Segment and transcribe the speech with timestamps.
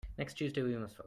[0.17, 0.97] Next Tuesday we must vote.